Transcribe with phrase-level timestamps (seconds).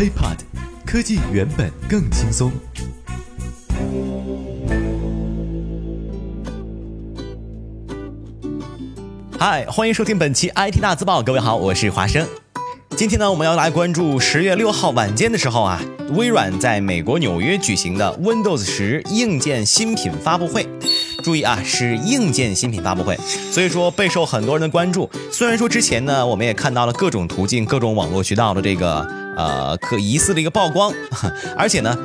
[0.00, 0.38] HeyPod，
[0.86, 2.50] 科技原本更轻松。
[9.38, 11.22] 嗨，欢迎收听本期 IT 大字报。
[11.22, 12.26] 各位好，我是华生。
[12.96, 15.78] 今天呢，我们要来关注十月六号晚间的时候啊，
[16.14, 20.66] 微软在美国纽约举行的 Windows 十硬件新品发布会。
[21.22, 23.18] 注意啊，是硬件新品发布会，
[23.52, 25.10] 所以说备受很多人的关注。
[25.30, 29.06] 虽然说之前呢，我们也看到了各种途径、各种网络渠道的这个
[29.40, 30.92] 呃可疑似的一个曝光，
[31.56, 31.96] 而且呢。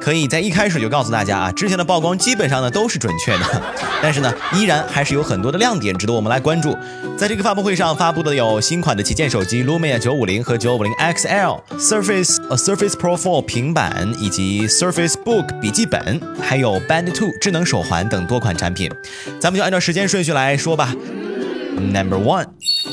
[0.00, 3.62] 可以在一开始就告诉大家啊，之前的曝光基本上呢都是准确的，
[4.02, 6.76] 但是呢，依然还是有很多的亮点值得我们来关注。
[7.16, 18.90] 在这个发布会上发布的有新款的旗舰手机 Lumia 950和950 XL，Surface 呃 Surface Pro 4平板以及 Surface Book 笔记本，还有 Band 2智能手环等多款产品。
[19.40, 20.94] 咱们就按照时间顺序来说吧。
[21.78, 22.46] Number one，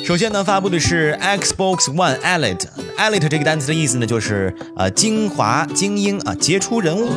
[0.05, 2.67] 首先呢，发布的是 Xbox One Elite。
[2.98, 7.09] Elite 这个单词的意思呢，就是呃精华、精英啊，杰出人物。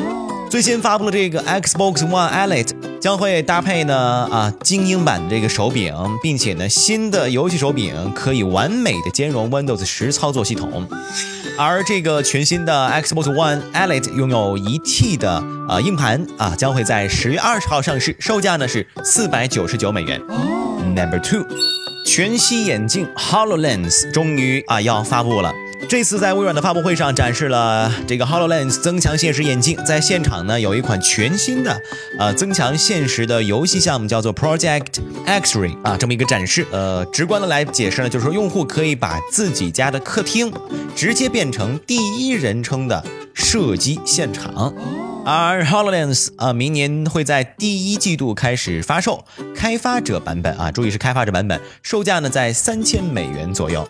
[0.50, 10.86] 最新发布的这个 Xbox One Elite 将会搭配呢啊精英版的这个手柄，并且呢新的游戏手柄可以完美的兼容 Windows 十操作系统。
[11.58, 20.20] 而这个全新的 Xbox One Elite 拥有一 T 的呃硬盘啊，将会在十月二十号上市，售价呢是四百九十九美元。
[20.94, 21.44] Number two，
[22.06, 25.52] 全息眼镜 Hololens 终于啊要发布了。
[25.88, 31.80] 这次在微软的发布会上展示了这个 Hololens 增强现实眼镜，在现场呢有一款全新的
[32.18, 34.86] 呃增强现实的游戏项目叫做 Project
[35.24, 36.66] X-Ray 啊这么一个展示。
[36.72, 40.52] 呃，直观的来解释呢，就是说用户可以把自己家的客厅
[40.96, 43.04] 直接变成第一人称的
[43.34, 44.74] 射击现场。
[45.24, 53.88] 而 Hololens 啊，明年会在第一季度开始发售开发者版本啊，注意是开发者版本，售价呢在三千美元左右。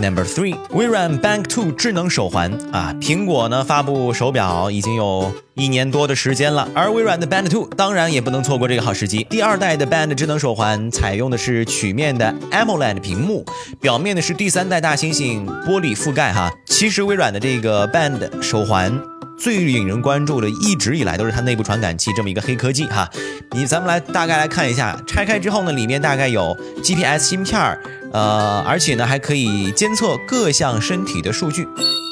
[0.00, 9.24] Number three，微软 Bank Two 智能手环啊，苹果呢发布手表已经有一年多的时间了，而微软的 Band Two 当然也不能错过这个好时机。
[9.24, 13.44] 第二代的 Band 智能手环采用的是曲面的 AMOLED 屏幕，
[13.80, 16.48] 表面呢是第三代大猩猩玻璃覆盖哈。
[16.66, 19.17] 其实微软的这个 Band 手环。
[19.38, 23.08] 最引人关注的，一直以来都是它内部传感器这么一个黑科技哈。
[23.52, 27.80] 你咱们来大概来看一下，拆开之后呢，里面大概有 GPS 芯片儿，
[28.12, 31.66] 呃，而且呢还可以监测各项身体的数据。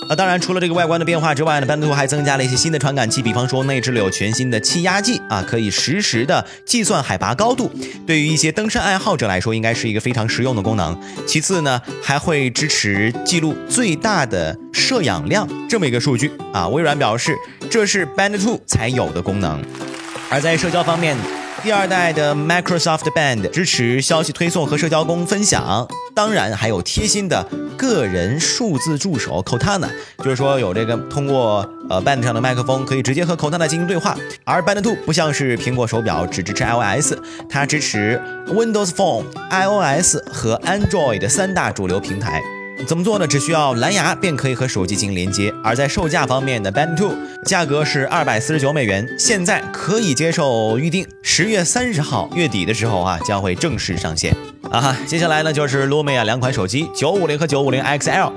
[0.09, 7.69] 啊，当然除了这个外观的变化之外呢，Band 2还增加了一些新的传感器，比方说内置了有全新的气压计啊，可以实时的计算海拔高度。
[8.07, 10.97] 对于一些登山爱好者来说，应该是一个非常实用的功能。
[11.27, 16.69] 其次呢，还会支持记录最大的摄氧量这么一个数据啊。
[16.69, 17.35] 微软表示，
[17.69, 19.61] 这是 Band 2才有的功能。
[20.31, 21.17] 而在社交方面，
[21.63, 27.45] 第二代的 Microsoft Band 支持消息推送和社交功分享，当然还有贴心的。
[27.77, 34.17] 个人数字助手 Cortana，就是说有这个通过呃 Band 上的麦克风可以直接和 Cortana 进行对话。
[34.45, 37.15] 而 Band 2不像是苹果手表只支持 iOS，
[37.51, 42.43] 它支持 Windows Phone、iOS 和 Android 三大主流平台。
[42.85, 43.27] 怎么做呢？
[43.27, 45.53] 只需要蓝牙便可以和手机进行连接。
[45.65, 47.15] 而在售价方面呢 Band Two
[47.45, 54.37] 价格是二百四十九美元，现在可以接受预定，十月三十号月底的时候啊将会正式上线。
[54.71, 58.33] 啊哈，接下来呢就是 Lumia 两款手机，九五零和九五零 XL。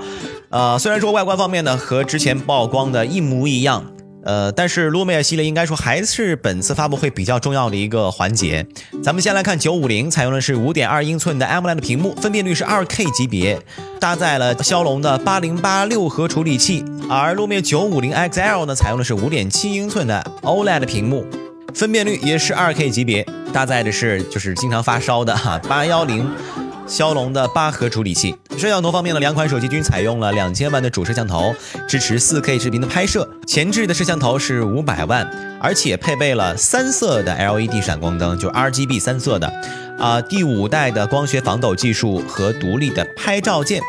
[0.48, 3.84] 呃，虽然说外观方面呢和之前曝光的一模一样，
[4.22, 8.66] 呃，但是 Lumia 系列应该说还是本次发布会比较重要的一个环节。
[9.02, 13.60] 咱们先来看九五零，采用的是五点二英寸的 AMOLED 屏幕，分辨率是二 K 级别，
[13.98, 16.84] 搭载了骁龙的八零八六核处理器。
[17.08, 21.24] 而 Lumia 九五零 XL 呢，采用的是五点七英寸的 OLED 屏幕。
[21.72, 26.28] 分辨率也是二 K 级别，搭载的是就是经常发烧的哈八幺零
[26.90, 28.34] 骁龙的八核处理器。
[28.58, 31.54] 摄像头方面呢，两款手机均采用了两千万的主摄像头，
[31.88, 33.26] 支持四 K 视频的拍摄。
[33.46, 35.24] 前置的摄像头是五百万，
[35.62, 39.50] 而且配备了三色的 LED 闪光灯，就 RGB 三色的。
[39.98, 43.80] 啊，第五代的光学防抖技术和独立的拍照键，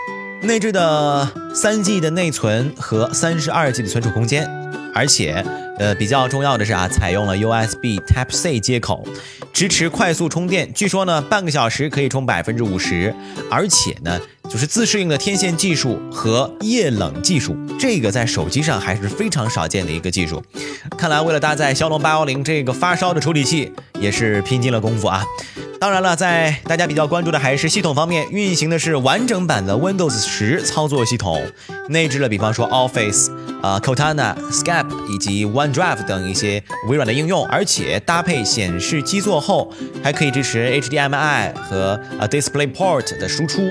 [0.44, 4.48] 内置的三 G 的内存和三十二 G 的存储空间。
[4.94, 5.44] 而且，
[5.80, 9.08] 呃，比较重要的是啊，采用了 USB Type C 接口，
[9.52, 10.72] 支持快速充电。
[10.74, 13.14] 据说呢，半个小时可以充百分之五十。
[13.50, 14.20] 而且呢，
[14.50, 20.42] 就是自适应的天线技术和液冷技术，这个在手机上还是非常少见的一个技术。
[20.98, 25.24] 看来，为了搭载骁龙八幺零这个发烧的处理器，也是拼尽了功夫啊。
[25.80, 31.42] 当然了，在大家比较关注的还是系统方面，运行的是完整版的 Windows 十操作系统，
[31.90, 33.32] 内置了比方说 Office、
[33.64, 39.72] 啊 Cortana、Skype 以及 OneDrive 等一些微软的应用，而且搭配显示基座后，
[40.04, 43.62] 还可以支持 HDMI 和啊 DisplayPort 的输出，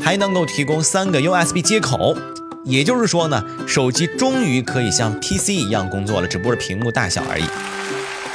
[0.00, 2.16] 还能够提供三个 USB 接口。
[2.64, 7.44] 也就是说呢，手机终于可以像 PC 一样工作了，只不过是屏幕大小而已。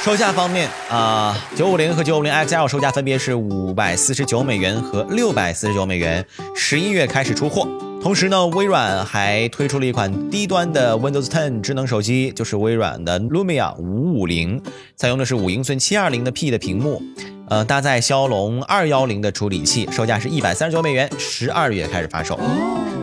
[0.03, 6.23] 售价方面啊，九五零和九五零 XL 售价分别是五百四十九美元和六百四十九美元，
[6.55, 7.67] 十一月开始出货。
[8.01, 14.59] 同时呢，微软还推出了一款低端的 Windows 10智能手机，就是微软的 Lumia 五五零，
[14.95, 17.03] 采用的是五英寸七二零的 P 的屏幕，
[17.49, 22.39] 呃，搭载骁龙二幺零的处理器，售价是一百三十九美元，十二月开始发售。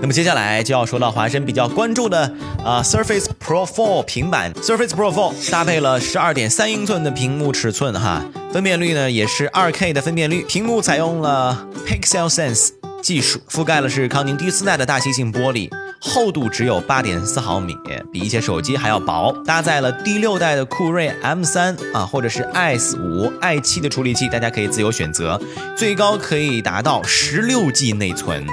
[0.00, 2.32] 那么接下来就要说到华生比较关注的
[2.64, 12.86] 啊，Surface Pro 4平板，Surface Pro 4搭配了十二点三英寸的屏幕尺寸哈，分辨率呢也是二 K 的分辨率，屏幕采用了 Pixel Sense。
[13.06, 15.70] 技术覆盖了是康宁第四代的大猩猩玻璃，
[16.00, 17.73] 厚度只有八点四毫米，
[18.12, 19.32] 比一些手机还要薄。
[19.44, 25.41] 搭载了第六代的酷睿 M 三啊，或者是 S 五、i 七的处理器，大家可以自由选择，
[25.76, 28.44] 最高可以达到十六 G 内存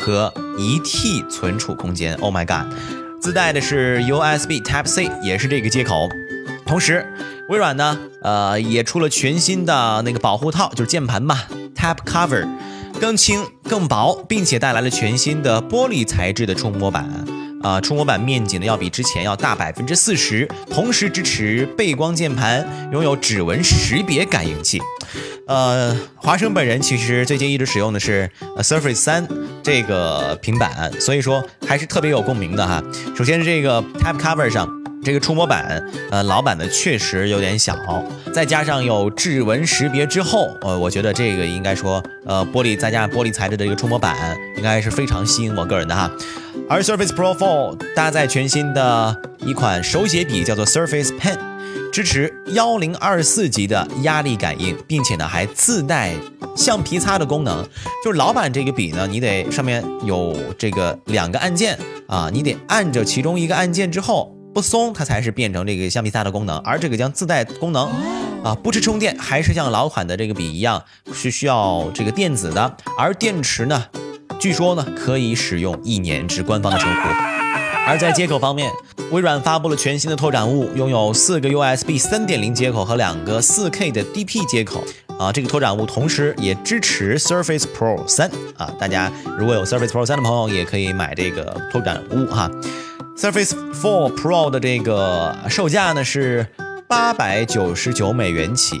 [0.00, 2.14] 和一 T 存储空间。
[2.14, 2.74] Oh my god！
[3.20, 6.08] 自带的是 USB Type C，也是这个接口。
[6.64, 7.06] 同时，
[7.50, 11.42] 微软呢，呃，也出了全新的那个保护套，就是键盘嘛
[11.76, 12.48] ，Tab Cover。
[12.98, 17.08] 更轻、更薄，并且带来了全新的玻璃材质的触摸板，
[17.62, 24.80] 啊，触摸板面积呢要比之前要大百分之四十，同时支持背光键盘，拥有指纹识别感应器。
[25.46, 29.26] 呃，华生本人其实最近一直使用的是 Surface 三
[29.62, 32.82] 这个平板，所以说还是特别有共鸣的哈。
[33.16, 34.77] 首先是这个 Tab Cover 上。
[35.08, 37.74] 这个触摸板，呃，老版的确实有点小，
[38.30, 46.10] 再加上有指纹识别之后，呃，我觉得这个应该说，呃，玻璃再加上玻璃材质的一个触摸板，应该是非常吸引我个人的哈。
[46.68, 51.38] 而 Surface Pro 4搭载全新的一款手写笔，叫做 Surface Pen，
[51.90, 56.12] 支持幺零二四级的压力感应，并且呢还自带
[56.54, 57.66] 橡皮擦的功能。
[58.04, 64.34] 就是老版这个笔呢，你得上面有这个两个按键啊，你得按着其中一个按键之后。
[64.58, 67.88] 不松，它才是变成这个橡皮擦的功能，而这个将自带功能，
[68.42, 70.82] 啊，不吃充电，还是像老款的这个笔一样，
[71.12, 73.84] 是需要这个电子的，而电池呢，
[74.40, 77.08] 据说呢可以使用一年，之官方的称呼。
[77.86, 78.68] 而在接口方面，
[79.12, 84.82] 微软发布了全新的拓展物，拥有四个 USB 三点零接口和两个四 K 的 DP 接口，
[85.20, 89.08] 啊，这个拓展物同时也支持 Surface Pro 三，啊，大家
[89.38, 92.50] 如果有 Surface Pro 三的朋友，也可以买这个拓展物哈。
[93.18, 96.46] Surface 4 Pro 的这个售价呢是
[96.86, 98.78] 八百九十九美元起，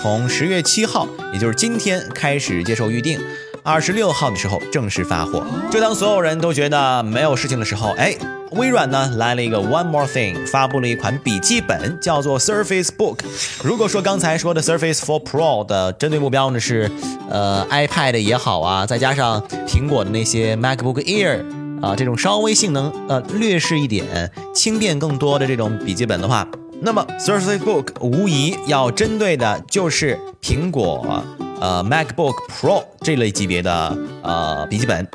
[0.00, 3.18] 从十月七号，也就是今天开始接受预定，
[3.64, 5.44] 二十六号的时候正式发货。
[5.68, 8.14] 就当所有人都觉得没有事情的时候，哎，
[8.52, 13.18] 微软呢来了一个 One More Thing，发布了一款笔记本，叫做 Surface Book。
[13.64, 16.88] 如果说刚才说的 Surface 4 Pro 的针对目标呢是
[17.28, 21.44] 呃 iPad 也好啊，再加上苹果的那些 MacBook Air。
[21.82, 26.46] 啊，这种稍微性能呃劣势一点、轻便更多的这种笔记本的话，
[26.80, 31.24] 那么 Surface Book 无疑要针对的就是苹果
[31.60, 35.06] 呃 MacBook Pro 这类级别的呃笔记本。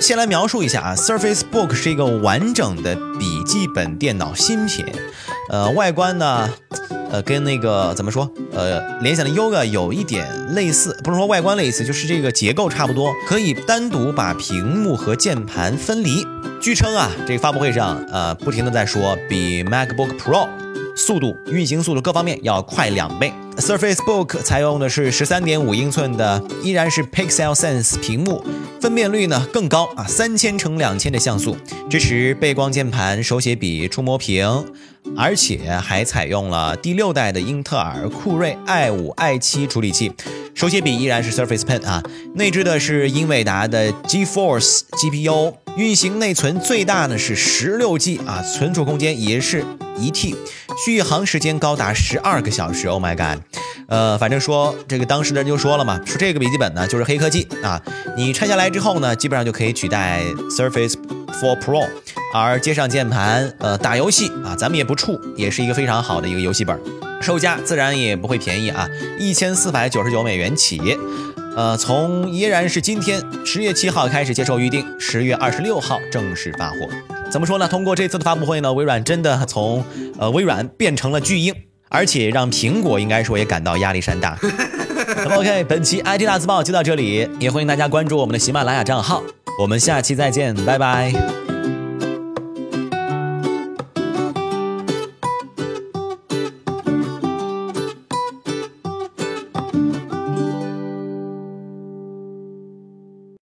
[0.00, 4.84] 先来描述一下啊，Surface Book 是一个完整的笔记本电脑新品，
[5.48, 6.50] 呃，外观呢。
[7.10, 8.30] 呃，跟那个怎么说？
[8.52, 16.26] 呃，联想的 Yoga 有一点类似，不是说外观类似，就是这个结构差不多，可以单独把屏幕和键盘分离。
[16.60, 20.48] 据称啊，这个发布会上，呃，不停的在说，比 MacBook Pro
[20.96, 23.32] 速度、运行速度各方面要快两倍。
[23.58, 28.44] Surface Book 采用的是十三点五英寸的，依然是 Pixel Sense 屏幕，
[28.80, 31.56] 分辨率呢更高啊，三千乘两千的像素，
[31.88, 34.64] 支持背光键盘、手写笔、触摸屏。
[35.16, 40.10] 而且还采用了第六代的英特尔酷睿 i 五 i 七处理器，
[40.52, 42.02] 手写笔依然是 Surface Pen 啊，
[42.34, 49.62] 内置的是英伟达的 GeForce GPU，运行内存最大呢是十六 G 啊，存储空间也是
[49.98, 50.34] 一 T，
[50.84, 52.88] 续航时间高达十二个小时。
[52.88, 53.42] Oh my god！
[53.88, 57.80] 呃，反正说这个当时的人就说了嘛，说这个笔记本呢就是黑科技啊，
[58.16, 60.94] 你拆下来之后呢，基本上就可以取代 Surface
[61.42, 61.86] 4 Pro。
[62.32, 66.78] 而接上键盘，呃，打游戏啊，咱们也不怵，也是一个非常好的一个游戏本。
[67.20, 70.80] 售价自然也不会便宜啊，一千四百九十九美元起。
[71.56, 76.76] 呃，从依然是今天十月七号开始接受预定，十月二十六号正式发货。
[77.30, 77.66] 怎么说呢？
[77.66, 79.82] 通过这次的发布会呢，微软真的从
[80.18, 81.54] 呃微软变成了巨婴，
[81.88, 84.38] 而且让苹果应该说也感到压力山大。
[85.16, 89.22] 那么 OK，本期 IT 大字报就到这里，也欢迎大家关注我们的喜马拉雅账号。
[89.58, 91.45] 我们下期再见，拜拜。